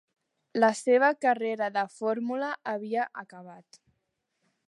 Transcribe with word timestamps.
La 0.61 0.69
seva 0.79 1.09
carrera 1.25 1.67
de 1.75 1.83
Fórmula 1.97 2.49
havia 2.73 3.07
acabat. 3.25 3.81